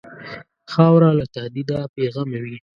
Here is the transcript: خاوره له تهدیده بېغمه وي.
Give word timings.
خاوره 0.71 1.09
له 1.19 1.25
تهدیده 1.35 1.77
بېغمه 1.93 2.39
وي. 2.43 2.57